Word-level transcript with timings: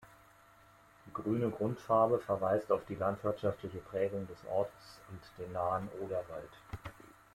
Die 1.05 1.13
grüne 1.13 1.51
Grundfarbe 1.51 2.17
verweist 2.17 2.71
auf 2.71 2.83
die 2.85 2.95
landwirtschaftliche 2.95 3.77
Prägung 3.77 4.25
des 4.27 4.43
Ortes 4.45 4.99
und 5.11 5.19
den 5.37 5.51
nahen 5.51 5.89
Oderwald. 5.99 6.49